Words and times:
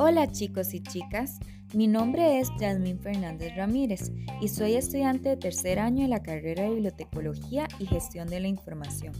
Hola 0.00 0.30
chicos 0.32 0.72
y 0.74 0.80
chicas, 0.80 1.38
mi 1.74 1.86
nombre 1.86 2.40
es 2.40 2.48
Jasmine 2.58 2.98
Fernández 2.98 3.54
Ramírez 3.56 4.10
y 4.40 4.48
soy 4.48 4.74
estudiante 4.74 5.28
de 5.28 5.36
tercer 5.36 5.78
año 5.78 6.02
de 6.02 6.08
la 6.08 6.22
carrera 6.22 6.62
de 6.62 6.70
Bibliotecología 6.70 7.68
y 7.78 7.86
Gestión 7.86 8.28
de 8.28 8.40
la 8.40 8.48
Información. 8.48 9.12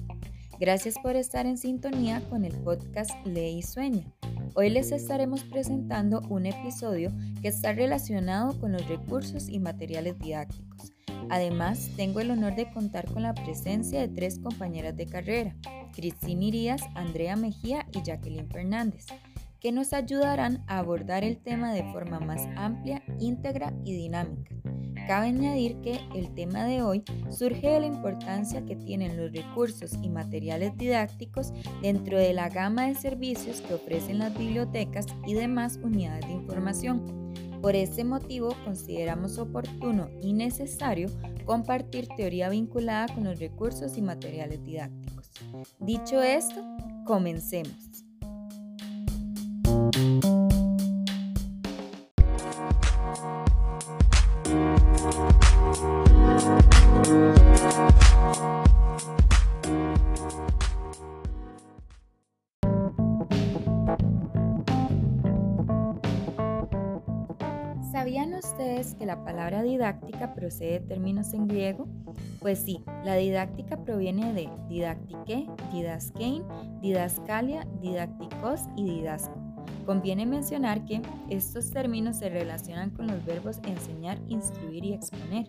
Gracias 0.58 0.94
por 1.02 1.14
estar 1.16 1.46
en 1.46 1.58
sintonía 1.58 2.20
con 2.30 2.44
el 2.44 2.52
podcast 2.52 3.10
Lee 3.26 3.58
y 3.58 3.62
Sueña. 3.62 4.10
Hoy 4.54 4.70
les 4.70 4.90
estaremos 4.92 5.44
presentando 5.44 6.20
un 6.28 6.46
episodio 6.46 7.12
que 7.42 7.48
está 7.48 7.72
relacionado 7.72 8.58
con 8.58 8.72
los 8.72 8.88
recursos 8.88 9.48
y 9.48 9.58
materiales 9.58 10.18
didácticos. 10.18 10.92
Además, 11.30 11.90
tengo 11.96 12.20
el 12.20 12.30
honor 12.30 12.54
de 12.54 12.70
contar 12.70 13.06
con 13.12 13.22
la 13.22 13.34
presencia 13.34 14.00
de 14.00 14.08
tres 14.08 14.38
compañeras 14.38 14.96
de 14.96 15.06
carrera, 15.06 15.56
Cristina 15.92 16.44
Irías, 16.44 16.82
Andrea 16.94 17.36
Mejía 17.36 17.86
y 17.92 18.02
Jacqueline 18.02 18.48
Fernández 18.48 19.06
que 19.60 19.72
nos 19.72 19.92
ayudarán 19.92 20.64
a 20.66 20.78
abordar 20.78 21.24
el 21.24 21.38
tema 21.38 21.72
de 21.72 21.82
forma 21.92 22.20
más 22.20 22.46
amplia, 22.56 23.02
íntegra 23.18 23.72
y 23.84 23.94
dinámica. 23.94 24.54
Cabe 25.06 25.28
añadir 25.28 25.80
que 25.80 26.00
el 26.14 26.34
tema 26.34 26.64
de 26.64 26.82
hoy 26.82 27.02
surge 27.30 27.66
de 27.66 27.80
la 27.80 27.86
importancia 27.86 28.64
que 28.66 28.76
tienen 28.76 29.16
los 29.16 29.32
recursos 29.32 29.94
y 30.02 30.10
materiales 30.10 30.76
didácticos 30.76 31.52
dentro 31.80 32.18
de 32.18 32.34
la 32.34 32.50
gama 32.50 32.88
de 32.88 32.94
servicios 32.94 33.62
que 33.62 33.74
ofrecen 33.74 34.18
las 34.18 34.36
bibliotecas 34.36 35.06
y 35.26 35.32
demás 35.32 35.80
unidades 35.82 36.26
de 36.26 36.34
información. 36.34 37.27
Por 37.60 37.74
ese 37.74 38.04
motivo 38.04 38.54
consideramos 38.64 39.38
oportuno 39.38 40.08
y 40.22 40.32
necesario 40.32 41.08
compartir 41.44 42.08
teoría 42.16 42.48
vinculada 42.48 43.12
con 43.14 43.24
los 43.24 43.38
recursos 43.38 43.96
y 43.96 44.02
materiales 44.02 44.62
didácticos. 44.64 45.30
Dicho 45.80 46.22
esto, 46.22 46.62
comencemos. 47.04 48.04
La 69.08 69.24
palabra 69.24 69.62
didáctica 69.62 70.34
procede 70.34 70.80
de 70.80 70.80
términos 70.80 71.32
en 71.32 71.48
griego? 71.48 71.88
Pues 72.40 72.58
sí, 72.58 72.84
la 73.04 73.14
didáctica 73.14 73.82
proviene 73.82 74.34
de 74.34 74.50
didactique, 74.68 75.48
didaskein, 75.72 76.44
didascalia, 76.82 77.66
didacticos 77.80 78.60
y 78.76 78.84
didasco. 78.84 79.34
Conviene 79.86 80.26
mencionar 80.26 80.84
que 80.84 81.00
estos 81.30 81.70
términos 81.70 82.18
se 82.18 82.28
relacionan 82.28 82.90
con 82.90 83.06
los 83.06 83.24
verbos 83.24 83.60
enseñar, 83.66 84.18
instruir 84.28 84.84
y 84.84 84.92
exponer. 84.92 85.46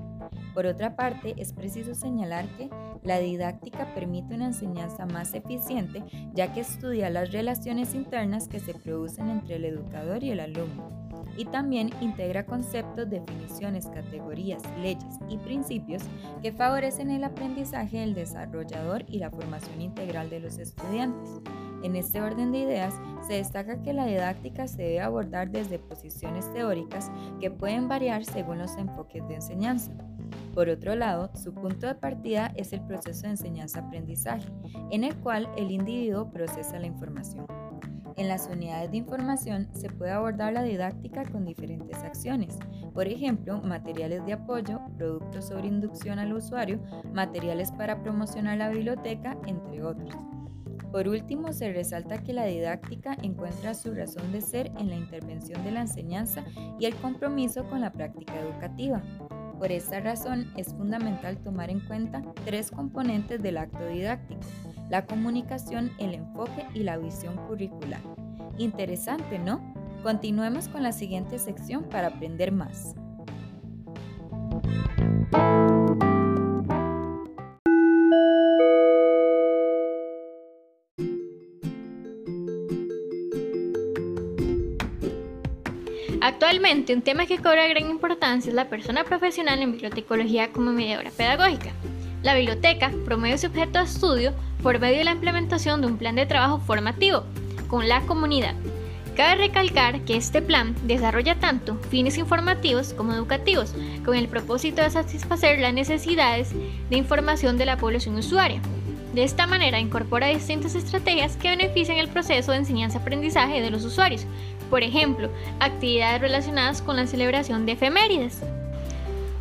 Por 0.53 0.65
otra 0.65 0.95
parte, 0.95 1.35
es 1.37 1.51
preciso 1.51 1.93
señalar 1.93 2.45
que 2.55 2.69
la 3.03 3.19
didáctica 3.19 3.93
permite 3.93 4.35
una 4.35 4.47
enseñanza 4.47 5.05
más 5.05 5.33
eficiente 5.33 6.01
ya 6.33 6.53
que 6.53 6.61
estudia 6.61 7.09
las 7.09 7.33
relaciones 7.33 7.93
internas 7.93 8.47
que 8.47 8.61
se 8.61 8.73
producen 8.73 9.29
entre 9.29 9.57
el 9.57 9.65
educador 9.65 10.23
y 10.23 10.31
el 10.31 10.39
alumno 10.39 10.98
y 11.39 11.45
también 11.45 11.89
integra 12.01 12.45
conceptos, 12.45 13.09
definiciones, 13.09 13.87
categorías, 13.87 14.61
leyes 14.81 15.19
y 15.29 15.37
principios 15.37 16.03
que 16.41 16.51
favorecen 16.51 17.09
el 17.11 17.23
aprendizaje 17.23 17.99
del 17.99 18.13
desarrollador 18.13 19.05
y 19.07 19.19
la 19.19 19.31
formación 19.31 19.79
integral 19.79 20.29
de 20.29 20.41
los 20.41 20.57
estudiantes. 20.57 21.39
En 21.81 21.95
este 21.95 22.21
orden 22.21 22.51
de 22.51 22.59
ideas, 22.59 22.93
se 23.25 23.35
destaca 23.35 23.81
que 23.81 23.93
la 23.93 24.05
didáctica 24.05 24.67
se 24.67 24.81
debe 24.81 24.99
abordar 24.99 25.49
desde 25.49 25.79
posiciones 25.79 26.51
teóricas 26.51 27.09
que 27.39 27.49
pueden 27.49 27.87
variar 27.87 28.25
según 28.25 28.57
los 28.57 28.75
enfoques 28.75 29.25
de 29.29 29.35
enseñanza. 29.35 29.93
Por 30.53 30.67
otro 30.67 30.93
lado, 30.95 31.31
su 31.35 31.53
punto 31.53 31.87
de 31.87 31.95
partida 31.95 32.51
es 32.57 32.73
el 32.73 32.81
proceso 32.81 33.21
de 33.21 33.29
enseñanza-aprendizaje, 33.29 34.49
en 34.91 35.05
el 35.05 35.15
cual 35.15 35.49
el 35.55 35.71
individuo 35.71 36.29
procesa 36.31 36.79
la 36.79 36.87
información. 36.87 37.47
En 38.19 38.27
las 38.27 38.49
unidades 38.49 38.91
de 38.91 38.97
información 38.97 39.69
se 39.71 39.89
puede 39.89 40.11
abordar 40.11 40.51
la 40.51 40.61
didáctica 40.61 41.23
con 41.23 41.45
diferentes 41.45 42.03
acciones, 42.03 42.59
por 42.93 43.07
ejemplo, 43.07 43.61
materiales 43.61 44.25
de 44.25 44.33
apoyo, 44.33 44.81
productos 44.97 45.47
sobre 45.47 45.69
inducción 45.69 46.19
al 46.19 46.33
usuario, 46.33 46.81
materiales 47.13 47.71
para 47.71 48.03
promocionar 48.03 48.57
la 48.57 48.67
biblioteca, 48.67 49.37
entre 49.47 49.85
otros. 49.85 50.13
Por 50.91 51.07
último, 51.07 51.53
se 51.53 51.71
resalta 51.71 52.21
que 52.21 52.33
la 52.33 52.43
didáctica 52.43 53.15
encuentra 53.21 53.73
su 53.73 53.93
razón 53.93 54.33
de 54.33 54.41
ser 54.41 54.69
en 54.77 54.89
la 54.89 54.97
intervención 54.97 55.63
de 55.63 55.71
la 55.71 55.81
enseñanza 55.81 56.43
y 56.77 56.87
el 56.87 56.95
compromiso 56.95 57.69
con 57.69 57.79
la 57.79 57.93
práctica 57.93 58.37
educativa. 58.37 59.01
Por 59.59 59.71
esta 59.71 60.01
razón, 60.01 60.51
es 60.57 60.73
fundamental 60.73 61.37
tomar 61.37 61.69
en 61.69 61.79
cuenta 61.79 62.21
tres 62.43 62.69
componentes 62.69 63.41
del 63.41 63.59
acto 63.59 63.87
didáctico, 63.87 64.41
la 64.89 65.05
comunicación, 65.05 65.91
el 65.99 66.13
enfoque 66.13 66.65
y 66.73 66.83
la 66.83 66.97
visión 66.97 67.35
curricular. 67.47 68.01
Interesante, 68.57 69.39
¿no? 69.39 69.61
Continuemos 70.03 70.67
con 70.67 70.83
la 70.83 70.91
siguiente 70.91 71.39
sección 71.39 71.83
para 71.83 72.07
aprender 72.07 72.51
más. 72.51 72.95
Actualmente, 86.21 86.93
un 86.93 87.01
tema 87.01 87.25
que 87.25 87.37
cobra 87.37 87.67
gran 87.67 87.89
importancia 87.89 88.49
es 88.49 88.55
la 88.55 88.69
persona 88.69 89.03
profesional 89.03 89.61
en 89.61 89.71
bibliotecología 89.71 90.51
como 90.51 90.71
mediadora 90.71 91.11
pedagógica. 91.11 91.71
La 92.21 92.35
biblioteca 92.35 92.91
promueve 93.05 93.37
su 93.37 93.47
objeto 93.47 93.79
de 93.79 93.85
estudio 93.85 94.33
por 94.61 94.79
medio 94.79 94.97
de 94.97 95.03
la 95.05 95.11
implementación 95.11 95.81
de 95.81 95.87
un 95.87 95.97
plan 95.97 96.15
de 96.15 96.25
trabajo 96.25 96.59
formativo 96.59 97.23
con 97.67 97.87
la 97.87 98.01
comunidad. 98.01 98.55
Cabe 99.15 99.47
recalcar 99.47 100.01
que 100.01 100.17
este 100.17 100.41
plan 100.41 100.75
desarrolla 100.83 101.35
tanto 101.35 101.75
fines 101.89 102.17
informativos 102.17 102.93
como 102.93 103.13
educativos, 103.13 103.73
con 104.05 104.15
el 104.15 104.27
propósito 104.27 104.81
de 104.81 104.89
satisfacer 104.89 105.59
las 105.59 105.73
necesidades 105.73 106.51
de 106.89 106.97
información 106.97 107.57
de 107.57 107.65
la 107.65 107.77
población 107.77 108.15
usuaria. 108.15 108.61
De 109.13 109.23
esta 109.23 109.47
manera 109.47 109.79
incorpora 109.79 110.27
distintas 110.27 110.75
estrategias 110.75 111.35
que 111.35 111.49
benefician 111.49 111.97
el 111.97 112.09
proceso 112.09 112.51
de 112.51 112.59
enseñanza-aprendizaje 112.59 113.61
de 113.61 113.71
los 113.71 113.83
usuarios, 113.83 114.25
por 114.69 114.83
ejemplo, 114.83 115.29
actividades 115.59 116.21
relacionadas 116.21 116.81
con 116.81 116.95
la 116.95 117.07
celebración 117.07 117.65
de 117.65 117.73
efemérides. 117.73 118.41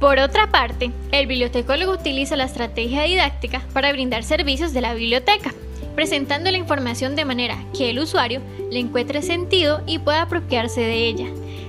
Por 0.00 0.20
otra 0.20 0.48
parte, 0.48 0.92
el 1.10 1.26
bibliotecólogo 1.26 1.92
utiliza 1.92 2.36
la 2.36 2.44
estrategia 2.44 3.03
didáctica 3.03 3.62
para 3.72 3.91
brindar 3.91 4.22
servicios 4.22 4.72
de 4.72 4.81
la 4.81 4.94
biblioteca, 4.94 5.53
presentando 5.97 6.53
la 6.53 6.56
información 6.56 7.16
de 7.16 7.25
manera 7.25 7.64
que 7.76 7.91
el 7.91 7.98
usuario 7.98 8.41
le 8.70 8.78
encuentre 8.78 9.22
sentido 9.22 9.82
y 9.86 9.98
pueda 9.98 10.22
apropiarse 10.22 10.82
de 10.82 11.09
ella, 11.09 11.26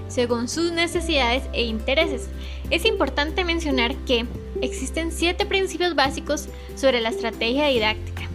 según 0.10 0.48
sus 0.48 0.72
necesidades 0.72 1.44
e 1.54 1.64
intereses. 1.64 2.30
Es 2.70 2.86
importante 2.86 3.44
mencionar 3.44 3.96
que 4.06 4.28
existen 4.62 5.12
siete 5.12 5.48
principios 5.48 5.96
básicos 5.96 6.50
sobre 6.76 7.02
la 7.02 7.10
estrategia 7.10 7.66
didáctica. 7.66 8.30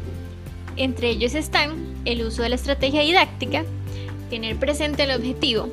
Entre 0.76 1.10
ellos 1.10 1.36
están 1.36 1.94
el 2.04 2.24
uso 2.24 2.42
de 2.42 2.48
la 2.48 2.56
estrategia 2.56 3.02
didáctica, 3.02 3.64
tener 4.28 4.56
presente 4.56 5.04
el 5.04 5.12
objetivo, 5.12 5.68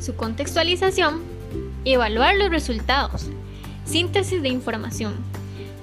su 0.00 0.16
contextualización 0.16 1.22
evaluar 1.84 2.34
los 2.36 2.50
resultados, 2.50 3.26
síntesis 3.84 4.42
de 4.42 4.48
información, 4.48 5.14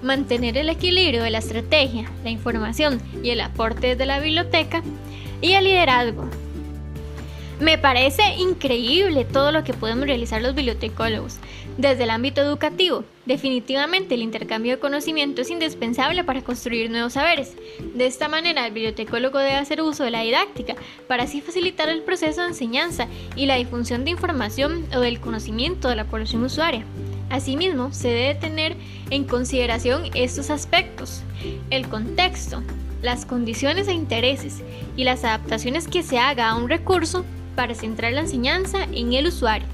mantener 0.02 0.58
el 0.58 0.70
equilibrio 0.70 1.24
de 1.24 1.32
la 1.32 1.40
estrategia, 1.40 2.10
la 2.24 2.30
información 2.30 3.02
y 3.24 3.30
el 3.30 3.42
aporte 3.42 3.96
de 3.96 4.06
la 4.06 4.20
biblioteca 4.20 4.82
y 5.42 5.54
el 5.54 5.64
liderazgo. 5.64 6.28
Me 7.62 7.78
parece 7.78 8.24
increíble 8.40 9.24
todo 9.24 9.52
lo 9.52 9.64
que 9.64 9.76
podemos 9.76 10.08
realizar 10.08 10.42
los 10.42 10.56
bibliotecólogos. 10.56 11.38
Desde 11.78 12.06
el 12.06 12.10
ámbito 12.10 12.42
educativo, 12.42 13.04
definitivamente 13.28 14.16
el 14.16 14.24
intercambio 14.24 14.74
de 14.74 14.80
conocimiento 14.80 15.44
es 15.44 15.52
indispensable 15.52 16.24
para 16.24 16.42
construir 16.42 16.90
nuevos 16.90 17.14
saberes. 17.14 17.56
De 17.94 18.08
esta 18.08 18.28
manera, 18.28 18.66
el 18.66 18.74
bibliotecólogo 18.74 19.38
debe 19.38 19.54
hacer 19.54 19.80
uso 19.80 20.04
de 20.04 20.10
la 20.10 20.22
didáctica 20.22 20.76
para 21.08 21.24
así 21.24 21.40
facilitar 21.40 21.88
el 21.88 22.02
proceso 22.02 22.42
de 22.42 22.48
enseñanza 22.48 23.08
y 23.36 23.46
la 23.46 23.58
difusión 23.58 24.06
de 24.06 24.12
información 24.12 24.88
o 24.96 25.00
del 25.00 25.20
conocimiento 25.20 25.88
de 25.88 25.98
la 25.98 26.06
población 26.06 26.44
usuaria. 26.44 26.84
Asimismo, 27.32 27.94
se 27.94 28.10
debe 28.10 28.36
tener 28.36 28.76
en 29.10 29.24
consideración 29.24 30.04
estos 30.14 30.50
aspectos, 30.50 31.24
el 31.70 31.88
contexto, 31.88 32.62
las 33.02 33.26
condiciones 33.26 33.88
e 33.88 33.94
intereses 33.94 34.62
y 34.98 35.06
las 35.06 35.24
adaptaciones 35.24 35.88
que 35.88 36.04
se 36.04 36.20
haga 36.20 36.50
a 36.50 36.56
un 36.56 36.68
recurso 36.68 37.24
para 37.56 37.74
centrar 37.74 38.12
la 38.12 38.22
enseñanza 38.22 38.84
en 38.92 39.14
el 39.14 39.28
usuario. 39.28 39.68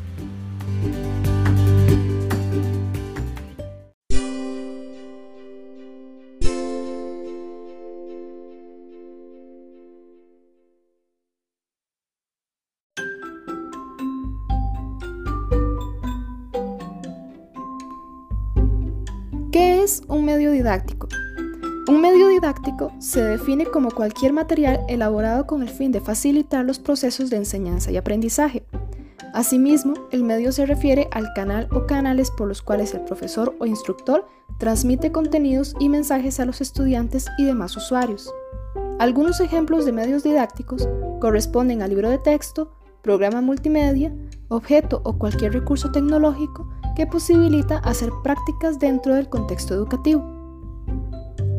Un 21.87 22.01
medio 22.01 22.27
didáctico 22.27 22.91
se 22.99 23.23
define 23.23 23.65
como 23.65 23.89
cualquier 23.89 24.33
material 24.33 24.81
elaborado 24.89 25.47
con 25.47 25.61
el 25.61 25.69
fin 25.69 25.93
de 25.93 26.01
facilitar 26.01 26.65
los 26.65 26.79
procesos 26.79 27.29
de 27.29 27.37
enseñanza 27.37 27.89
y 27.89 27.95
aprendizaje. 27.95 28.65
Asimismo, 29.33 29.93
el 30.11 30.25
medio 30.25 30.51
se 30.51 30.65
refiere 30.65 31.07
al 31.11 31.31
canal 31.33 31.69
o 31.71 31.85
canales 31.85 32.31
por 32.31 32.49
los 32.49 32.61
cuales 32.61 32.93
el 32.93 33.01
profesor 33.01 33.55
o 33.59 33.65
instructor 33.65 34.27
transmite 34.57 35.13
contenidos 35.13 35.73
y 35.79 35.87
mensajes 35.87 36.41
a 36.41 36.45
los 36.45 36.59
estudiantes 36.59 37.27
y 37.37 37.45
demás 37.45 37.77
usuarios. 37.77 38.33
Algunos 38.99 39.39
ejemplos 39.39 39.85
de 39.85 39.93
medios 39.93 40.23
didácticos 40.23 40.89
corresponden 41.21 41.81
al 41.81 41.91
libro 41.91 42.09
de 42.09 42.17
texto, 42.17 42.73
programa 43.01 43.39
multimedia, 43.39 44.13
objeto 44.49 45.01
o 45.05 45.17
cualquier 45.17 45.53
recurso 45.53 45.93
tecnológico 45.93 46.67
que 46.97 47.07
posibilita 47.07 47.77
hacer 47.77 48.09
prácticas 48.21 48.79
dentro 48.79 49.15
del 49.15 49.29
contexto 49.29 49.73
educativo. 49.73 50.36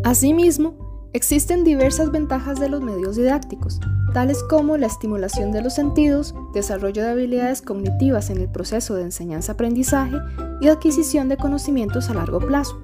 Asimismo, 0.09 1.11
existen 1.13 1.65
diversas 1.65 2.11
ventajas 2.11 2.59
de 2.59 2.71
los 2.71 2.81
medios 2.81 3.17
didácticos, 3.17 3.79
tales 4.15 4.43
como 4.43 4.79
la 4.79 4.87
estimulación 4.87 5.53
de 5.53 5.61
los 5.61 5.75
sentidos, 5.75 6.35
desarrollo 6.55 7.03
de 7.03 7.11
habilidades 7.11 7.61
cognitivas 7.61 8.31
en 8.31 8.39
el 8.39 8.49
proceso 8.49 8.95
de 8.95 9.03
enseñanza-aprendizaje 9.03 10.17
y 10.63 10.69
adquisición 10.69 11.29
de 11.29 11.37
conocimientos 11.37 12.09
a 12.09 12.15
largo 12.15 12.39
plazo. 12.39 12.81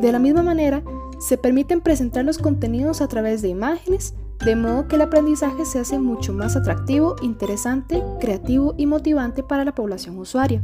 De 0.00 0.12
la 0.12 0.20
misma 0.20 0.44
manera, 0.44 0.84
se 1.18 1.38
permiten 1.38 1.80
presentar 1.80 2.24
los 2.24 2.38
contenidos 2.38 3.00
a 3.00 3.08
través 3.08 3.42
de 3.42 3.48
imágenes, 3.48 4.14
de 4.44 4.54
modo 4.54 4.86
que 4.86 4.94
el 4.94 5.02
aprendizaje 5.02 5.64
se 5.64 5.80
hace 5.80 5.98
mucho 5.98 6.32
más 6.32 6.54
atractivo, 6.54 7.16
interesante, 7.20 8.00
creativo 8.20 8.74
y 8.76 8.86
motivante 8.86 9.42
para 9.42 9.64
la 9.64 9.74
población 9.74 10.16
usuaria. 10.18 10.62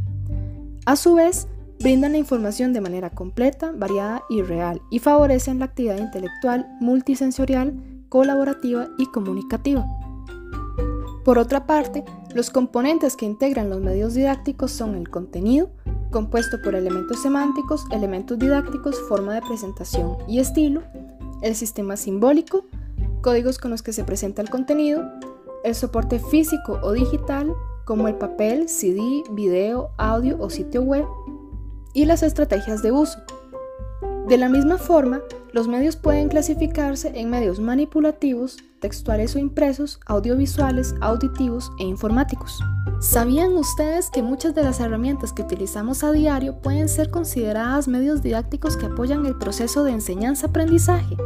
A 0.87 0.95
su 0.95 1.17
vez, 1.17 1.49
brindan 1.81 2.13
la 2.13 2.19
información 2.19 2.73
de 2.73 2.83
manera 2.83 3.11
completa, 3.11 3.73
variada 3.75 4.23
y 4.29 4.43
real 4.43 4.83
y 4.91 4.99
favorecen 4.99 5.59
la 5.59 5.65
actividad 5.65 5.99
intelectual, 5.99 6.69
multisensorial, 6.81 7.75
colaborativa 8.09 8.89
y 8.99 9.07
comunicativa. 9.07 9.87
Por 11.25 11.39
otra 11.39 11.67
parte, 11.67 12.05
los 12.35 12.51
componentes 12.51 13.17
que 13.17 13.27
integran 13.27 13.71
los 13.71 13.81
medios 13.81 14.15
didácticos 14.15 14.73
son 14.73 14.95
el 14.95 15.09
contenido, 15.09 15.71
compuesto 16.11 16.59
por 16.63 16.75
elementos 16.75 17.23
semánticos, 17.23 17.87
elementos 17.91 18.39
didácticos, 18.39 19.01
forma 19.09 19.35
de 19.35 19.43
presentación 19.43 20.17
y 20.29 20.39
estilo, 20.39 20.83
el 21.41 21.55
sistema 21.55 21.97
simbólico, 21.97 22.67
códigos 23.23 23.59
con 23.59 23.71
los 23.71 23.83
que 23.83 23.93
se 23.93 24.05
presenta 24.05 24.43
el 24.43 24.51
contenido, 24.51 25.03
el 25.65 25.75
soporte 25.75 26.19
físico 26.19 26.79
o 26.83 26.93
digital, 26.93 27.55
como 27.85 28.07
el 28.07 28.15
papel, 28.15 28.69
CD, 28.69 29.25
video, 29.33 29.91
audio 29.97 30.37
o 30.39 30.49
sitio 30.49 30.83
web, 30.83 31.05
y 31.93 32.05
las 32.05 32.23
estrategias 32.23 32.83
de 32.83 32.93
uso. 32.93 33.19
De 34.29 34.39
la 34.39 34.49
misma 34.49 34.79
forma, 34.79 35.21
los 35.53 35.67
medios 35.67 35.97
pueden 35.97 36.29
clasificarse 36.29 37.13
en 37.19 37.31
medios 37.31 37.59
manipulativos, 37.59 38.59
textuales 38.81 39.35
o 39.35 39.41
impresos, 39.41 39.99
audiovisuales, 40.07 40.95
auditivos 41.01 41.73
e 41.81 41.85
informáticos. 41.85 42.61
¿Sabían 43.01 43.57
ustedes 43.57 44.11
que 44.11 44.23
muchas 44.23 44.55
de 44.55 44.63
las 44.63 44.79
herramientas 44.79 45.33
que 45.33 45.43
utilizamos 45.43 46.05
a 46.05 46.13
diario 46.13 46.61
pueden 46.61 46.89
ser 46.89 47.11
consideradas 47.11 47.89
medios 47.89 48.23
didácticos 48.23 48.77
que 48.77 48.87
apoyan 48.87 49.27
el 49.27 49.37
proceso 49.37 49.83
de 49.85 49.93
enseñanza-aprendizaje? 49.93 51.17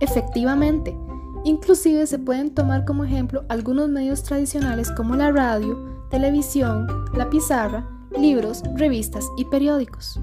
Efectivamente, 0.00 0.96
inclusive 1.44 2.06
se 2.06 2.18
pueden 2.18 2.54
tomar 2.54 2.84
como 2.84 3.04
ejemplo 3.04 3.44
algunos 3.48 3.88
medios 3.88 4.22
tradicionales 4.22 4.90
como 4.90 5.14
la 5.14 5.30
radio, 5.30 5.78
televisión, 6.10 6.88
la 7.14 7.30
pizarra, 7.30 7.86
libros, 8.16 8.62
revistas 8.74 9.24
y 9.36 9.44
periódicos. 9.46 10.20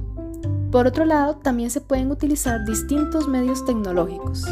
Por 0.71 0.87
otro 0.87 1.05
lado, 1.05 1.37
también 1.37 1.69
se 1.69 1.81
pueden 1.81 2.11
utilizar 2.11 2.65
distintos 2.65 3.27
medios 3.27 3.65
tecnológicos. 3.65 4.45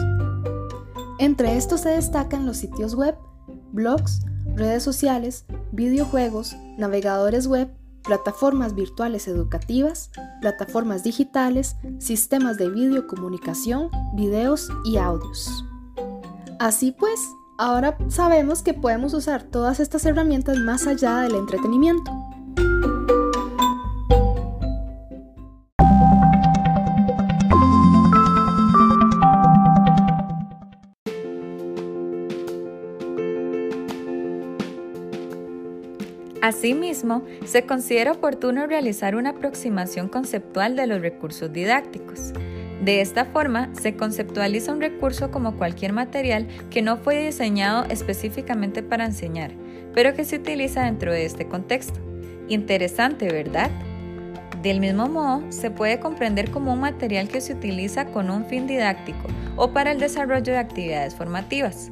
Entre 1.20 1.58
estos 1.58 1.82
se 1.82 1.90
destacan 1.90 2.46
los 2.46 2.58
sitios 2.58 2.96
web, 2.96 3.16
blogs, 3.72 4.22
redes 4.56 4.84
sociales, 4.84 5.46
videojuegos, 5.72 6.56
navegadores 6.78 7.48
web, 7.48 7.70
plataformas 8.04 8.76
virtuales 8.76 9.28
educativas, 9.28 10.12
plataformas 10.42 11.04
digitales, 11.04 11.76
sistemas 12.00 12.58
de 12.58 12.70
videocomunicación, 12.70 13.90
videos 14.14 14.70
y 14.86 14.98
audios. 14.98 15.66
Así 16.60 16.92
pues, 16.92 17.20
ahora 17.58 17.98
sabemos 18.10 18.62
que 18.62 18.74
podemos 18.74 19.14
usar 19.14 19.44
todas 19.44 19.80
estas 19.80 20.06
herramientas 20.06 20.58
más 20.58 20.88
allá 20.88 21.20
del 21.22 21.36
entretenimiento. 21.36 22.12
Asimismo, 36.44 37.24
se 37.46 37.66
considera 37.66 38.12
oportuno 38.12 38.68
realizar 38.68 39.16
una 39.16 39.30
aproximación 39.30 40.10
conceptual 40.10 40.76
de 40.76 40.88
los 40.88 41.00
recursos 41.00 41.54
didácticos. 41.54 42.34
De 42.84 43.00
esta 43.00 43.24
forma, 43.24 43.74
se 43.80 43.96
conceptualiza 43.96 44.74
un 44.74 44.82
recurso 44.82 45.32
como 45.32 45.56
cualquier 45.56 45.94
material 45.94 46.50
que 46.70 46.82
no 46.82 46.98
fue 46.98 47.28
diseñado 47.28 47.86
específicamente 47.86 48.84
para 48.84 49.06
enseñar, 49.06 49.54
pero 49.94 50.16
que 50.16 50.26
se 50.26 50.36
utiliza 50.36 50.84
dentro 50.84 51.14
de 51.14 51.24
este 51.24 51.48
contexto. 51.48 52.02
Interesante, 52.50 53.32
¿verdad? 53.32 53.72
Del 54.62 54.82
mismo 54.82 55.08
modo, 55.08 55.50
se 55.50 55.72
puede 55.72 56.02
comprender 56.02 56.52
como 56.52 56.74
un 56.74 56.82
material 56.82 57.30
que 57.30 57.40
se 57.40 57.54
utiliza 57.54 58.08
con 58.08 58.30
un 58.30 58.44
fin 58.48 58.68
didáctico 58.68 59.30
o 59.56 59.72
para 59.72 59.94
el 59.94 60.00
desarrollo 60.02 60.52
de 60.52 60.58
actividades 60.58 61.16
formativas. 61.16 61.90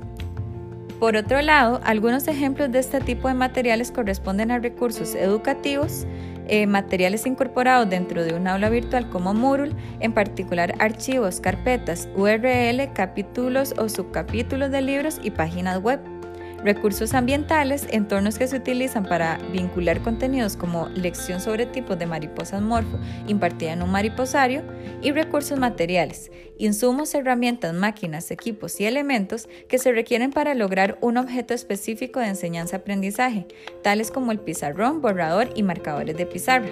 Por 1.02 1.16
otro 1.16 1.42
lado, 1.42 1.82
algunos 1.84 2.28
ejemplos 2.28 2.72
de 2.72 2.78
este 2.78 3.02
tipo 3.02 3.28
de 3.28 3.34
materiales 3.34 3.92
corresponden 3.92 4.52
a 4.52 4.60
recursos 4.60 5.16
educativos, 5.16 6.06
eh, 6.48 6.68
materiales 6.68 7.26
incorporados 7.26 7.90
dentro 7.90 8.24
de 8.24 8.36
un 8.36 8.48
aula 8.48 8.70
virtual 8.70 9.10
como 9.10 9.34
Moodle, 9.34 9.74
en 10.00 10.14
particular 10.14 10.76
archivos, 10.78 11.42
carpetas, 11.42 12.08
URL, 12.16 12.94
capítulos 12.94 13.74
o 13.80 13.90
subcapítulos 13.90 14.70
de 14.70 14.82
libros 14.84 15.20
y 15.24 15.32
páginas 15.32 15.82
web. 15.82 16.21
Recursos 16.64 17.16
ambientales, 17.16 17.88
entornos 17.90 18.38
que 18.38 18.48
se 18.48 18.58
utilizan 18.58 19.04
para 19.04 19.40
vincular 19.52 20.02
contenidos 20.02 20.56
como 20.56 20.90
lección 20.90 21.42
sobre 21.42 21.66
tipos 21.66 21.98
de 21.98 22.06
mariposas 22.06 22.62
morfo 22.62 23.00
impartida 23.28 23.74
en 23.74 23.82
un 23.82 23.92
mariposario, 23.92 24.62
y 25.02 25.12
recursos 25.12 25.58
materiales, 25.58 26.32
insumos, 26.60 27.16
herramientas, 27.16 27.74
máquinas, 27.74 28.30
equipos 28.30 28.80
y 28.80 28.86
elementos 28.86 29.50
que 29.68 29.80
se 29.80 29.92
requieren 29.92 30.32
para 30.32 30.54
lograr 30.54 30.98
un 31.02 31.18
objeto 31.18 31.56
específico 31.56 32.20
de 32.20 32.28
enseñanza-aprendizaje, 32.28 33.48
tales 33.82 34.12
como 34.12 34.32
el 34.32 34.40
pizarrón, 34.40 35.02
borrador 35.02 35.50
y 35.56 35.64
marcadores 35.64 36.16
de 36.16 36.28
pizarra. 36.28 36.70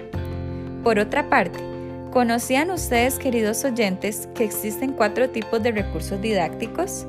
Por 0.84 1.00
otra 1.00 1.28
parte, 1.28 1.58
¿conocían 2.12 2.70
ustedes, 2.70 3.18
queridos 3.18 3.64
oyentes, 3.64 4.28
que 4.34 4.44
existen 4.44 4.92
cuatro 4.92 5.30
tipos 5.30 5.60
de 5.60 5.72
recursos 5.72 6.20
didácticos? 6.20 7.06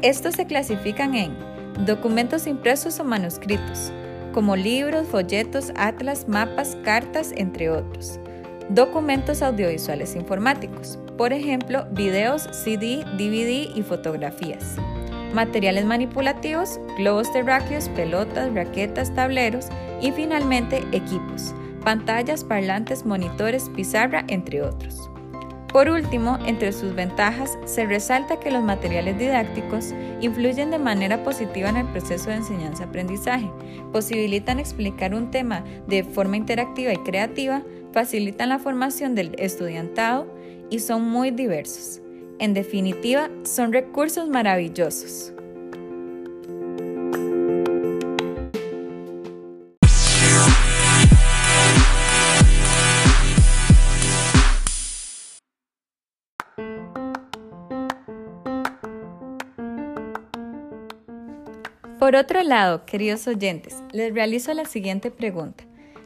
Estos 0.00 0.36
se 0.36 0.46
clasifican 0.46 1.14
en 1.14 1.49
documentos 1.84 2.46
impresos 2.46 3.00
o 3.00 3.04
manuscritos, 3.04 3.92
como 4.32 4.56
libros, 4.56 5.08
folletos, 5.08 5.72
atlas, 5.76 6.28
mapas, 6.28 6.76
cartas, 6.84 7.32
entre 7.36 7.70
otros. 7.70 8.20
Documentos 8.68 9.42
audiovisuales 9.42 10.14
informáticos, 10.14 10.98
por 11.16 11.32
ejemplo, 11.32 11.86
videos, 11.90 12.42
CD, 12.52 13.04
DVD 13.18 13.76
y 13.76 13.82
fotografías. 13.82 14.76
Materiales 15.34 15.84
manipulativos, 15.84 16.80
globos 16.96 17.32
terráqueos, 17.32 17.88
pelotas, 17.90 18.52
raquetas, 18.54 19.14
tableros 19.14 19.66
y 20.00 20.12
finalmente 20.12 20.84
equipos, 20.92 21.54
pantallas, 21.84 22.44
parlantes, 22.44 23.04
monitores, 23.04 23.68
pizarra, 23.70 24.24
entre 24.28 24.62
otros. 24.62 25.09
Por 25.72 25.88
último, 25.88 26.36
entre 26.46 26.72
sus 26.72 26.94
ventajas, 26.96 27.56
se 27.64 27.86
resalta 27.86 28.40
que 28.40 28.50
los 28.50 28.62
materiales 28.62 29.16
didácticos 29.18 29.94
influyen 30.20 30.72
de 30.72 30.80
manera 30.80 31.22
positiva 31.22 31.68
en 31.68 31.76
el 31.76 31.86
proceso 31.86 32.30
de 32.30 32.36
enseñanza-aprendizaje, 32.36 33.48
posibilitan 33.92 34.58
explicar 34.58 35.14
un 35.14 35.30
tema 35.30 35.64
de 35.86 36.02
forma 36.02 36.36
interactiva 36.36 36.92
y 36.92 36.98
creativa, 36.98 37.62
facilitan 37.92 38.48
la 38.48 38.58
formación 38.58 39.14
del 39.14 39.36
estudiantado 39.38 40.26
y 40.70 40.80
son 40.80 41.08
muy 41.08 41.30
diversos. 41.30 42.00
En 42.40 42.52
definitiva, 42.52 43.30
son 43.44 43.72
recursos 43.72 44.28
maravillosos. 44.28 45.34
Por 62.10 62.18
otro 62.18 62.42
lado, 62.42 62.86
queridos 62.86 63.28
oyentes, 63.28 63.84
les 63.92 64.12
realizo 64.12 64.52
la 64.52 64.64
siguiente 64.64 65.12
pregunta. 65.12 65.62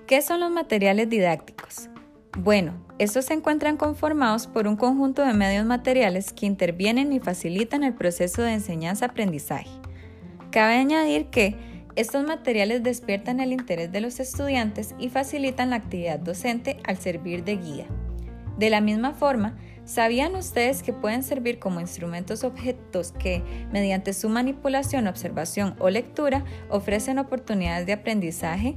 ¿Qué 0.07 0.21
son 0.21 0.41
los 0.41 0.51
materiales 0.51 1.09
didácticos? 1.09 1.89
Bueno, 2.37 2.75
Estos 2.99 3.25
se 3.25 3.33
encuentran 3.33 3.79
conformados 3.79 4.47
por 4.47 4.69
un 4.69 4.77
conjunto 4.77 5.25
de 5.25 5.33
medios 5.33 5.65
materiales 5.65 6.35
que 6.35 6.45
intervienen 6.45 7.11
y 7.15 7.21
facilitan 7.21 7.85
el 7.85 7.95
proceso 7.95 8.43
de 8.43 8.53
enseñanza-aprendizaje. 8.53 9.71
Cabe 10.51 10.75
añadir 10.75 11.29
que 11.29 11.57
estos 11.97 12.23
materiales 12.23 12.83
despiertan 12.83 13.41
el 13.41 13.55
interés 13.55 13.91
de 13.91 14.03
los 14.03 14.21
estudiantes 14.21 14.95
y 14.99 15.09
facilitan 15.09 15.71
la 15.71 15.77
actividad 15.77 16.19
docente 16.19 16.77
al 16.85 16.99
servir 16.99 17.45
de 17.45 17.57
guía. 17.57 17.87
De 18.59 18.69
la 18.69 18.83
misma 18.83 19.15
forma, 19.15 19.57
¿sabían 19.85 20.35
ustedes 20.37 20.83
que 20.83 20.93
pueden 20.93 21.23
servir 21.23 21.59
como 21.59 21.81
instrumentos 21.81 22.45
objetos 22.45 23.13
que, 23.13 23.43
mediante 23.73 24.13
su 24.13 24.29
manipulación, 24.29 25.07
observación 25.07 25.77
o 25.79 25.91
lectura, 25.91 26.45
ofrecen 26.69 27.19
oportunidades 27.19 27.87
de 27.87 27.93
aprendizaje? 27.93 28.77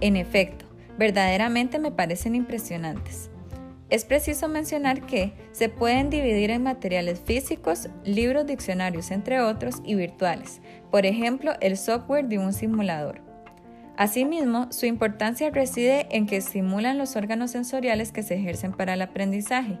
En 0.00 0.16
efecto, 0.16 0.66
verdaderamente 0.98 1.78
me 1.78 1.90
parecen 1.90 2.34
impresionantes. 2.34 3.30
Es 3.88 4.04
preciso 4.04 4.48
mencionar 4.48 5.02
que 5.06 5.32
se 5.52 5.68
pueden 5.68 6.10
dividir 6.10 6.50
en 6.50 6.64
materiales 6.64 7.20
físicos, 7.20 7.88
libros, 8.04 8.44
diccionarios, 8.44 9.12
entre 9.12 9.40
otros, 9.40 9.76
y 9.84 9.94
virtuales, 9.94 10.60
por 10.90 11.06
ejemplo, 11.06 11.52
el 11.60 11.76
software 11.76 12.26
de 12.26 12.38
un 12.38 12.52
simulador. 12.52 13.20
Asimismo, 13.96 14.66
su 14.72 14.86
importancia 14.86 15.50
reside 15.50 16.06
en 16.10 16.26
que 16.26 16.36
estimulan 16.36 16.98
los 16.98 17.16
órganos 17.16 17.52
sensoriales 17.52 18.12
que 18.12 18.22
se 18.22 18.34
ejercen 18.34 18.72
para 18.72 18.94
el 18.94 19.02
aprendizaje. 19.02 19.78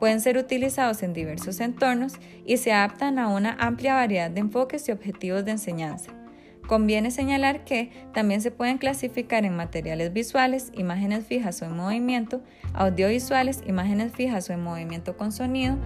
Pueden 0.00 0.20
ser 0.20 0.36
utilizados 0.36 1.02
en 1.02 1.12
diversos 1.12 1.60
entornos 1.60 2.14
y 2.44 2.56
se 2.56 2.72
adaptan 2.72 3.18
a 3.18 3.28
una 3.28 3.56
amplia 3.58 3.94
variedad 3.94 4.30
de 4.30 4.40
enfoques 4.40 4.88
y 4.88 4.92
objetivos 4.92 5.44
de 5.44 5.52
enseñanza. 5.52 6.12
Conviene 6.66 7.10
señalar 7.10 7.64
que 7.64 7.90
también 8.14 8.40
se 8.40 8.50
pueden 8.50 8.78
clasificar 8.78 9.44
en 9.44 9.54
materiales 9.54 10.12
visuales, 10.12 10.72
imágenes 10.74 11.26
fijas 11.26 11.60
o 11.60 11.66
en 11.66 11.76
movimiento, 11.76 12.40
audiovisuales, 12.72 13.62
imágenes 13.66 14.12
fijas 14.12 14.48
o 14.48 14.54
en 14.54 14.62
movimiento 14.62 15.16
con 15.16 15.30
sonido, 15.30 15.76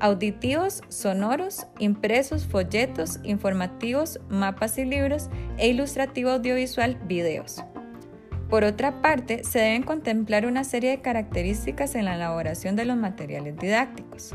auditivos, 0.00 0.82
sonoros, 0.88 1.66
impresos, 1.78 2.46
folletos, 2.46 3.20
informativos, 3.24 4.20
mapas 4.30 4.78
y 4.78 4.84
libros 4.84 5.28
e 5.58 5.68
ilustrativo 5.68 6.30
audiovisual, 6.30 6.98
videos. 7.06 7.62
Por 8.52 8.64
otra 8.64 9.00
parte, 9.00 9.44
se 9.44 9.60
deben 9.60 9.82
contemplar 9.82 10.44
una 10.44 10.62
serie 10.62 10.90
de 10.90 11.00
características 11.00 11.94
en 11.94 12.04
la 12.04 12.16
elaboración 12.16 12.76
de 12.76 12.84
los 12.84 12.98
materiales 12.98 13.56
didácticos. 13.56 14.34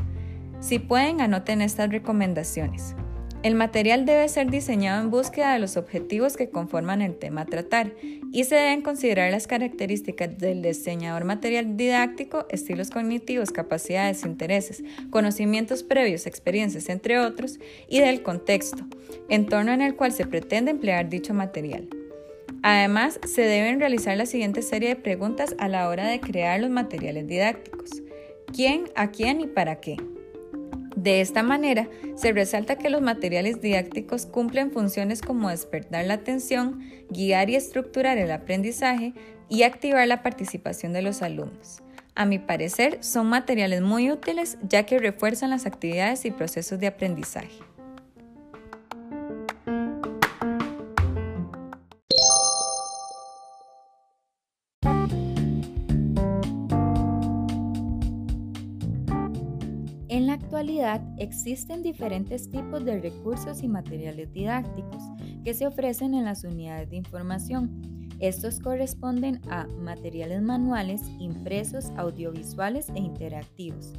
Si 0.58 0.80
pueden, 0.80 1.20
anoten 1.20 1.62
estas 1.62 1.88
recomendaciones. 1.88 2.96
El 3.44 3.54
material 3.54 4.06
debe 4.06 4.28
ser 4.28 4.50
diseñado 4.50 5.00
en 5.00 5.12
búsqueda 5.12 5.52
de 5.52 5.60
los 5.60 5.76
objetivos 5.76 6.36
que 6.36 6.50
conforman 6.50 7.00
el 7.00 7.16
tema 7.16 7.42
a 7.42 7.46
tratar 7.46 7.92
y 8.32 8.42
se 8.42 8.56
deben 8.56 8.82
considerar 8.82 9.30
las 9.30 9.46
características 9.46 10.36
del 10.36 10.62
diseñador 10.62 11.22
material 11.22 11.76
didáctico, 11.76 12.44
estilos 12.50 12.90
cognitivos, 12.90 13.52
capacidades, 13.52 14.24
intereses, 14.24 14.82
conocimientos 15.10 15.84
previos, 15.84 16.26
experiencias, 16.26 16.88
entre 16.88 17.20
otros, 17.20 17.60
y 17.88 18.00
del 18.00 18.24
contexto, 18.24 18.84
entorno 19.28 19.70
en 19.70 19.80
el 19.80 19.94
cual 19.94 20.10
se 20.10 20.26
pretende 20.26 20.72
emplear 20.72 21.08
dicho 21.08 21.34
material. 21.34 21.88
Además, 22.62 23.20
se 23.24 23.42
deben 23.42 23.78
realizar 23.78 24.16
la 24.16 24.26
siguiente 24.26 24.62
serie 24.62 24.90
de 24.90 24.96
preguntas 24.96 25.54
a 25.58 25.68
la 25.68 25.88
hora 25.88 26.08
de 26.08 26.20
crear 26.20 26.60
los 26.60 26.70
materiales 26.70 27.26
didácticos. 27.26 27.90
¿Quién, 28.52 28.84
a 28.96 29.10
quién 29.10 29.40
y 29.40 29.46
para 29.46 29.80
qué? 29.80 29.96
De 30.96 31.20
esta 31.20 31.44
manera, 31.44 31.88
se 32.16 32.32
resalta 32.32 32.76
que 32.76 32.90
los 32.90 33.00
materiales 33.00 33.60
didácticos 33.60 34.26
cumplen 34.26 34.72
funciones 34.72 35.22
como 35.22 35.48
despertar 35.48 36.04
la 36.06 36.14
atención, 36.14 36.80
guiar 37.08 37.50
y 37.50 37.54
estructurar 37.54 38.18
el 38.18 38.32
aprendizaje 38.32 39.12
y 39.48 39.62
activar 39.62 40.08
la 40.08 40.22
participación 40.24 40.92
de 40.92 41.02
los 41.02 41.22
alumnos. 41.22 41.82
A 42.16 42.26
mi 42.26 42.40
parecer, 42.40 42.98
son 43.04 43.28
materiales 43.28 43.80
muy 43.80 44.10
útiles 44.10 44.58
ya 44.68 44.84
que 44.86 44.98
refuerzan 44.98 45.50
las 45.50 45.66
actividades 45.66 46.24
y 46.24 46.32
procesos 46.32 46.80
de 46.80 46.88
aprendizaje. 46.88 47.58
Actualidad 60.78 61.02
existen 61.18 61.82
diferentes 61.82 62.50
tipos 62.50 62.84
de 62.84 63.00
recursos 63.00 63.62
y 63.62 63.68
materiales 63.68 64.32
didácticos 64.32 65.02
que 65.44 65.54
se 65.54 65.66
ofrecen 65.66 66.14
en 66.14 66.24
las 66.24 66.44
unidades 66.44 66.90
de 66.90 66.96
información. 66.96 68.08
Estos 68.20 68.60
corresponden 68.60 69.40
a 69.48 69.66
materiales 69.66 70.42
manuales, 70.42 71.02
impresos, 71.18 71.90
audiovisuales 71.96 72.90
e 72.90 72.98
interactivos. 72.98 73.92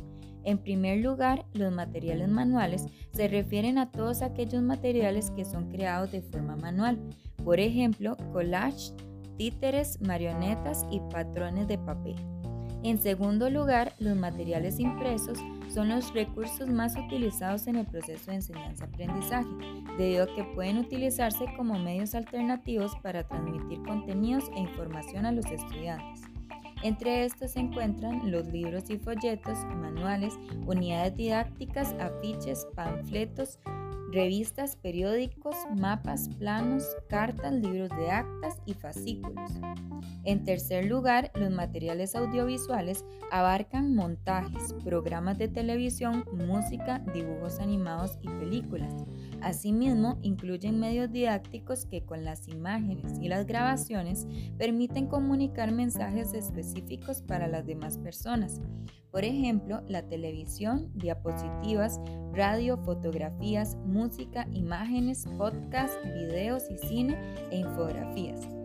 En 0.43 0.57
primer 0.57 0.99
lugar, 0.99 1.45
los 1.53 1.73
materiales 1.73 2.29
manuales 2.29 2.85
se 3.13 3.27
refieren 3.27 3.77
a 3.77 3.91
todos 3.91 4.21
aquellos 4.21 4.61
materiales 4.61 5.31
que 5.31 5.45
son 5.45 5.69
creados 5.69 6.11
de 6.11 6.21
forma 6.21 6.55
manual, 6.55 6.97
por 7.43 7.59
ejemplo, 7.59 8.15
collage, 8.31 8.93
títeres, 9.37 10.01
marionetas 10.01 10.85
y 10.91 10.99
patrones 11.11 11.67
de 11.67 11.77
papel. 11.77 12.15
En 12.83 13.01
segundo 13.01 13.49
lugar, 13.49 13.93
los 13.99 14.15
materiales 14.15 14.79
impresos 14.79 15.39
son 15.69 15.89
los 15.89 16.13
recursos 16.13 16.69
más 16.69 16.95
utilizados 16.95 17.67
en 17.67 17.77
el 17.77 17.85
proceso 17.85 18.31
de 18.31 18.37
enseñanza-aprendizaje, 18.37 19.49
debido 19.97 20.23
a 20.23 20.35
que 20.35 20.43
pueden 20.55 20.77
utilizarse 20.77 21.45
como 21.55 21.77
medios 21.77 22.15
alternativos 22.15 22.95
para 23.03 23.27
transmitir 23.27 23.81
contenidos 23.83 24.49
e 24.55 24.59
información 24.59 25.25
a 25.25 25.31
los 25.31 25.45
estudiantes. 25.45 26.21
Entre 26.81 27.25
estos 27.25 27.51
se 27.51 27.59
encuentran 27.59 28.31
los 28.31 28.47
libros 28.47 28.89
y 28.89 28.97
folletos, 28.97 29.57
manuales, 29.65 30.33
unidades 30.65 31.15
didácticas, 31.15 31.93
afiches, 31.99 32.65
panfletos, 32.73 33.59
revistas, 34.11 34.75
periódicos, 34.75 35.55
mapas, 35.75 36.29
planos, 36.37 36.83
cartas, 37.07 37.53
libros 37.53 37.89
de 37.97 38.11
actas 38.11 38.57
y 38.65 38.73
fascículos. 38.73 39.51
En 40.23 40.43
tercer 40.43 40.85
lugar, 40.85 41.31
los 41.35 41.51
materiales 41.51 42.15
audiovisuales 42.15 43.05
abarcan 43.31 43.95
montajes, 43.95 44.73
programas 44.83 45.37
de 45.37 45.47
televisión, 45.47 46.25
música, 46.33 46.99
dibujos 47.13 47.59
animados 47.59 48.17
y 48.21 48.27
películas. 48.27 48.93
Asimismo, 49.41 50.19
incluyen 50.21 50.79
medios 50.79 51.11
didácticos 51.11 51.85
que 51.85 52.03
con 52.03 52.23
las 52.23 52.47
imágenes 52.47 53.13
y 53.19 53.29
las 53.29 53.45
grabaciones 53.45 54.27
permiten 54.57 55.07
comunicar 55.07 55.71
mensajes 55.71 56.33
específicos 56.33 57.21
para 57.21 57.47
las 57.47 57.65
demás 57.65 57.97
personas. 57.97 58.61
Por 59.11 59.23
ejemplo, 59.23 59.81
la 59.87 60.03
televisión, 60.03 60.91
diapositivas, 60.93 61.99
radio, 62.33 62.77
fotografías, 62.77 63.77
música, 63.85 64.47
imágenes, 64.53 65.25
podcast, 65.37 65.95
videos 66.03 66.63
y 66.69 66.77
cine 66.77 67.17
e 67.49 67.57
infografías. 67.57 68.58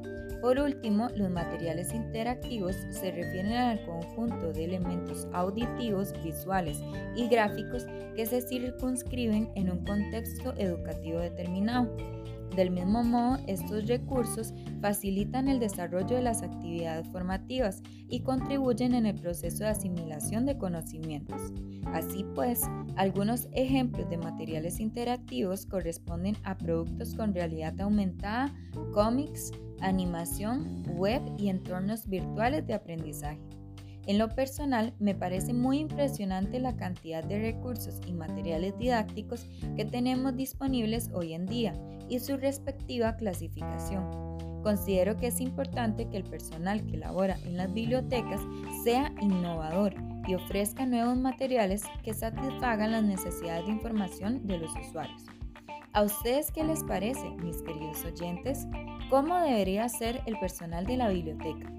Por 0.44 0.58
último, 0.58 1.08
los 1.16 1.30
materiales 1.30 1.94
interactivos 1.94 2.76
se 2.90 3.10
refieren 3.12 3.52
al 3.52 3.82
conjunto 3.86 4.52
de 4.52 4.66
elementos 4.66 5.26
auditivos, 5.32 6.12
visuales 6.22 6.82
y 7.16 7.28
gráficos 7.28 7.86
que 8.14 8.26
se 8.26 8.42
circunscriben 8.42 9.48
en 9.54 9.70
un 9.70 9.86
contexto 9.86 10.52
educativo 10.58 11.20
determinado. 11.20 11.96
Del 12.54 12.70
mismo 12.72 13.02
modo, 13.02 13.38
estos 13.46 13.86
recursos 13.86 14.52
facilitan 14.82 15.48
el 15.48 15.60
desarrollo 15.60 16.14
de 16.14 16.22
las 16.22 16.42
actividades 16.42 17.08
formativas 17.08 17.82
y 18.10 18.20
contribuyen 18.20 18.94
en 18.94 19.06
el 19.06 19.14
proceso 19.14 19.64
de 19.64 19.70
asimilación 19.70 20.44
de 20.44 20.58
conocimientos. 20.58 21.40
Así 21.94 22.22
pues, 22.34 22.60
algunos 22.96 23.48
ejemplos 23.52 24.10
de 24.10 24.18
materiales 24.18 24.78
interactivos 24.78 25.64
corresponden 25.64 26.36
a 26.44 26.58
productos 26.58 27.14
con 27.14 27.32
realidad 27.32 27.80
aumentada, 27.80 28.54
cómics, 28.92 29.50
animación, 29.80 30.84
web 30.96 31.22
y 31.38 31.48
entornos 31.48 32.08
virtuales 32.08 32.66
de 32.66 32.74
aprendizaje. 32.74 33.40
En 34.06 34.18
lo 34.18 34.28
personal, 34.28 34.92
me 34.98 35.14
parece 35.14 35.54
muy 35.54 35.78
impresionante 35.78 36.60
la 36.60 36.76
cantidad 36.76 37.24
de 37.24 37.40
recursos 37.40 38.00
y 38.06 38.12
materiales 38.12 38.76
didácticos 38.78 39.46
que 39.76 39.84
tenemos 39.84 40.36
disponibles 40.36 41.10
hoy 41.14 41.32
en 41.32 41.46
día 41.46 41.72
y 42.08 42.18
su 42.20 42.36
respectiva 42.36 43.16
clasificación. 43.16 44.04
Considero 44.62 45.16
que 45.16 45.28
es 45.28 45.40
importante 45.40 46.08
que 46.08 46.18
el 46.18 46.24
personal 46.24 46.84
que 46.86 46.96
labora 46.96 47.38
en 47.44 47.56
las 47.56 47.72
bibliotecas 47.72 48.40
sea 48.82 49.12
innovador 49.20 49.94
y 50.26 50.34
ofrezca 50.34 50.86
nuevos 50.86 51.16
materiales 51.16 51.82
que 52.02 52.14
satisfagan 52.14 52.92
las 52.92 53.04
necesidades 53.04 53.66
de 53.66 53.72
información 53.72 54.46
de 54.46 54.58
los 54.58 54.70
usuarios. 54.76 55.22
¿A 55.92 56.02
ustedes 56.02 56.50
qué 56.50 56.64
les 56.64 56.82
parece, 56.82 57.30
mis 57.42 57.62
queridos 57.62 58.04
oyentes? 58.04 58.66
¿Cómo 59.10 59.38
debería 59.38 59.88
ser 59.88 60.22
el 60.26 60.38
personal 60.38 60.86
de 60.86 60.96
la 60.96 61.08
biblioteca? 61.08 61.70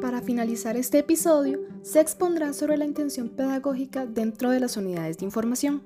Para 0.00 0.20
finalizar 0.20 0.76
este 0.76 0.98
episodio, 0.98 1.60
se 1.82 2.00
expondrá 2.00 2.52
sobre 2.52 2.76
la 2.76 2.84
intención 2.84 3.30
pedagógica 3.30 4.06
dentro 4.06 4.50
de 4.50 4.60
las 4.60 4.76
unidades 4.76 5.18
de 5.18 5.24
información. 5.24 5.82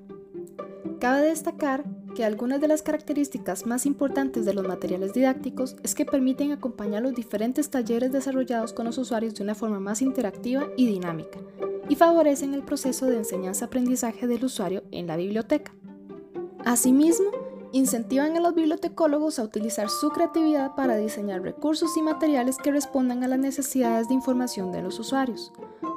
Cabe 0.99 1.21
destacar 1.21 1.85
que 2.13 2.25
algunas 2.25 2.61
de 2.61 2.67
las 2.67 2.81
características 2.81 3.65
más 3.65 3.85
importantes 3.85 4.45
de 4.45 4.53
los 4.53 4.67
materiales 4.67 5.13
didácticos 5.13 5.75
es 5.83 5.95
que 5.95 6.05
permiten 6.05 6.51
acompañar 6.51 7.03
los 7.03 7.13
diferentes 7.13 7.69
talleres 7.69 8.11
desarrollados 8.11 8.73
con 8.73 8.85
los 8.85 8.97
usuarios 8.97 9.35
de 9.35 9.43
una 9.43 9.55
forma 9.55 9.79
más 9.79 10.01
interactiva 10.01 10.67
y 10.77 10.85
dinámica, 10.85 11.39
y 11.89 11.95
favorecen 11.95 12.53
el 12.53 12.63
proceso 12.63 13.05
de 13.05 13.17
enseñanza-aprendizaje 13.17 14.27
del 14.27 14.45
usuario 14.45 14.83
en 14.91 15.07
la 15.07 15.17
biblioteca. 15.17 15.73
Asimismo, 16.65 17.31
incentivan 17.73 18.35
a 18.35 18.39
los 18.39 18.53
bibliotecólogos 18.53 19.39
a 19.39 19.43
utilizar 19.43 19.89
su 19.89 20.09
creatividad 20.09 20.75
para 20.75 20.97
diseñar 20.97 21.41
recursos 21.41 21.95
y 21.97 22.01
materiales 22.01 22.57
que 22.57 22.71
respondan 22.71 23.23
a 23.23 23.27
las 23.27 23.39
necesidades 23.39 24.07
de 24.07 24.13
información 24.13 24.71
de 24.71 24.81
los 24.81 24.99
usuarios. 24.99 25.53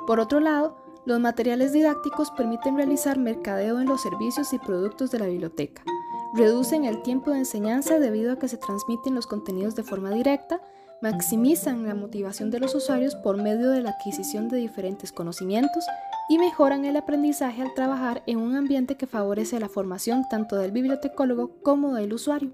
Por 0.07 0.21
otro 0.21 0.41
lado, 0.41 0.77
los 1.05 1.21
materiales 1.21 1.73
didácticos 1.73 2.31
permiten 2.31 2.77
realizar 2.77 3.19
mercadeo 3.19 3.81
en 3.81 3.89
los 3.89 4.03
servicios 4.03 4.53
y 4.53 4.59
productos 4.59 5.11
de 5.11 5.19
la 5.19 5.27
biblioteca. 5.27 5.83
Reducen 6.37 6.85
el 6.85 7.01
tiempo 7.03 7.31
de 7.31 7.39
enseñanza 7.39 8.01
debido 8.01 8.33
a 8.33 8.39
que 8.41 8.49
se 8.49 8.57
transmiten 8.57 9.15
los 9.15 9.29
contenidos 9.29 9.77
de 9.77 9.85
forma 9.85 10.11
directa, 10.11 10.61
maximizan 11.01 11.87
la 11.87 11.95
motivación 11.95 12.51
de 12.51 12.59
los 12.59 12.75
usuarios 12.75 13.15
por 13.15 13.37
medio 13.41 13.71
de 13.71 13.83
la 13.83 13.91
adquisición 13.91 14.49
de 14.49 14.57
diferentes 14.57 15.13
conocimientos 15.13 15.85
y 16.29 16.39
mejoran 16.39 16.85
el 16.87 16.97
aprendizaje 16.97 17.63
al 17.63 17.73
trabajar 17.75 18.25
en 18.27 18.39
un 18.39 18.57
ambiente 18.57 18.97
que 18.97 19.07
favorece 19.07 19.61
la 19.61 19.69
formación 19.69 20.25
tanto 20.29 20.57
del 20.57 20.73
bibliotecólogo 20.73 21.53
como 21.63 21.95
del 21.95 22.13
usuario. 22.13 22.51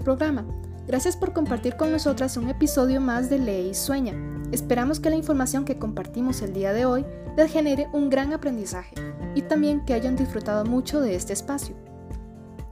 Nuestro 0.00 0.16
programa. 0.16 0.44
Gracias 0.86 1.16
por 1.16 1.32
compartir 1.32 1.76
con 1.76 1.92
nosotras 1.92 2.36
un 2.36 2.48
episodio 2.48 3.00
más 3.00 3.30
de 3.30 3.38
Ley 3.38 3.68
y 3.70 3.74
Sueña. 3.74 4.14
Esperamos 4.50 4.98
que 4.98 5.10
la 5.10 5.16
información 5.16 5.64
que 5.64 5.78
compartimos 5.78 6.42
el 6.42 6.52
día 6.52 6.72
de 6.72 6.84
hoy 6.86 7.04
les 7.36 7.52
genere 7.52 7.86
un 7.92 8.10
gran 8.10 8.32
aprendizaje 8.32 8.94
y 9.34 9.42
también 9.42 9.84
que 9.84 9.94
hayan 9.94 10.16
disfrutado 10.16 10.64
mucho 10.64 11.00
de 11.00 11.14
este 11.14 11.32
espacio. 11.32 11.76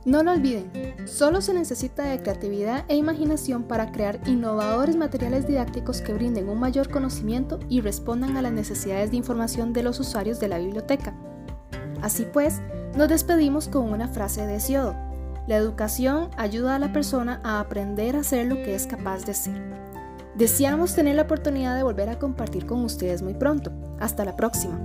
No 0.04 0.22
lo 0.22 0.32
olviden, 0.32 0.72
solo 1.06 1.40
se 1.42 1.52
necesita 1.52 2.04
de 2.04 2.22
creatividad 2.22 2.84
e 2.88 2.96
imaginación 2.96 3.64
para 3.64 3.92
crear 3.92 4.20
innovadores 4.26 4.96
materiales 4.96 5.46
didácticos 5.46 6.00
que 6.00 6.14
brinden 6.14 6.48
un 6.48 6.58
mayor 6.58 6.88
conocimiento 6.88 7.58
y 7.68 7.82
respondan 7.82 8.36
a 8.36 8.42
las 8.42 8.52
necesidades 8.52 9.10
de 9.10 9.18
información 9.18 9.72
de 9.72 9.82
los 9.82 10.00
usuarios 10.00 10.40
de 10.40 10.48
la 10.48 10.58
biblioteca. 10.58 11.14
Así 12.00 12.26
pues, 12.32 12.62
nos 12.96 13.08
despedimos 13.08 13.68
con 13.68 13.92
una 13.92 14.08
frase 14.08 14.46
de 14.46 14.60
Siodo. 14.60 15.07
La 15.48 15.56
educación 15.56 16.28
ayuda 16.36 16.76
a 16.76 16.78
la 16.78 16.92
persona 16.92 17.40
a 17.42 17.58
aprender 17.58 18.16
a 18.16 18.22
ser 18.22 18.48
lo 18.48 18.56
que 18.56 18.74
es 18.74 18.86
capaz 18.86 19.24
de 19.24 19.32
ser. 19.32 19.58
Deseamos 20.34 20.94
tener 20.94 21.16
la 21.16 21.22
oportunidad 21.22 21.74
de 21.74 21.82
volver 21.82 22.10
a 22.10 22.18
compartir 22.18 22.66
con 22.66 22.84
ustedes 22.84 23.22
muy 23.22 23.32
pronto. 23.32 23.72
Hasta 23.98 24.26
la 24.26 24.36
próxima. 24.36 24.78